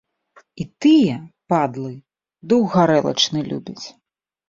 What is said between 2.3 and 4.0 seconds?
дух гарэлачны любяць.